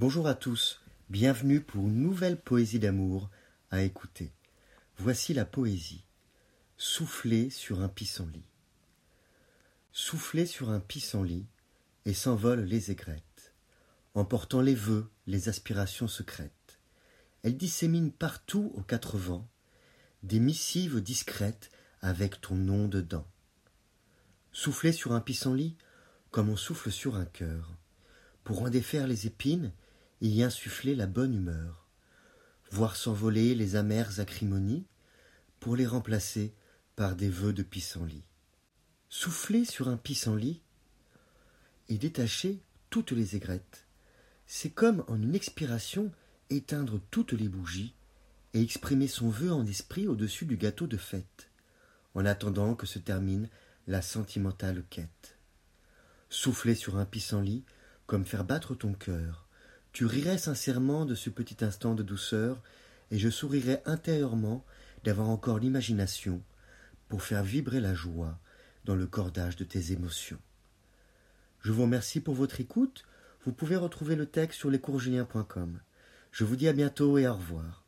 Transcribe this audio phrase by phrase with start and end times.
[0.00, 0.80] Bonjour à tous,
[1.10, 3.28] bienvenue pour une nouvelle poésie d'amour
[3.70, 4.32] à écouter.
[4.96, 6.06] Voici la poésie.
[6.78, 8.48] Souffler sur un pissenlit.
[9.92, 11.44] Souffler sur un pissenlit,
[12.06, 13.52] et s'envolent les aigrettes,
[14.14, 16.80] emportant les vœux, les aspirations secrètes.
[17.42, 19.50] Elles disséminent partout aux quatre vents
[20.22, 21.70] des missives discrètes
[22.00, 23.26] avec ton nom dedans.
[24.52, 25.76] Souffler sur un pissenlit,
[26.30, 27.76] comme on souffle sur un cœur,
[28.44, 29.74] pour en défaire les épines
[30.28, 31.88] y insuffler la bonne humeur,
[32.70, 34.86] voir s'envoler les amères acrimonies,
[35.60, 36.54] pour les remplacer
[36.96, 38.24] par des vœux de pissenlit.
[39.08, 40.62] Souffler sur un pissenlit
[41.88, 43.86] et détacher toutes les aigrettes,
[44.46, 46.10] c'est comme en une expiration
[46.48, 47.94] éteindre toutes les bougies
[48.54, 51.50] et exprimer son vœu en esprit au-dessus du gâteau de fête,
[52.14, 53.48] en attendant que se termine
[53.86, 55.38] la sentimentale quête.
[56.28, 57.64] Souffler sur un pissenlit,
[58.06, 59.48] comme faire battre ton cœur,
[59.92, 62.62] tu rirais sincèrement de ce petit instant de douceur,
[63.10, 64.64] et je sourirais intérieurement
[65.04, 66.42] d'avoir encore l'imagination
[67.08, 68.38] pour faire vibrer la joie
[68.84, 70.38] dans le cordage de tes émotions.
[71.60, 73.04] Je vous remercie pour votre écoute.
[73.44, 75.80] Vous pouvez retrouver le texte sur lescoursjulien.com.
[76.32, 77.84] Je vous dis à bientôt et au revoir.